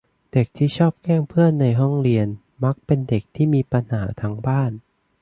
[0.31, 2.27] เด็กที่ชอบแกล้งเพื่อนในห้องเรียน
[2.63, 4.71] มักเป็นเด็กที่มีปัญหาทางบ้าน